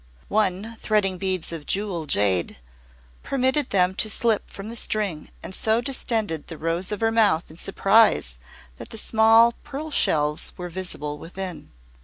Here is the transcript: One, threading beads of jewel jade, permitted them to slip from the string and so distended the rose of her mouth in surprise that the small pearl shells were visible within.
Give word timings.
One, 0.29 0.77
threading 0.81 1.19
beads 1.19 1.51
of 1.51 1.67
jewel 1.67 2.07
jade, 2.07 2.57
permitted 3.21 3.69
them 3.69 3.93
to 3.97 4.09
slip 4.09 4.49
from 4.49 4.67
the 4.67 4.75
string 4.75 5.29
and 5.43 5.53
so 5.53 5.79
distended 5.79 6.47
the 6.47 6.57
rose 6.57 6.91
of 6.91 7.01
her 7.01 7.11
mouth 7.11 7.51
in 7.51 7.57
surprise 7.57 8.39
that 8.79 8.89
the 8.89 8.97
small 8.97 9.53
pearl 9.63 9.91
shells 9.91 10.53
were 10.57 10.69
visible 10.69 11.19
within. 11.19 11.69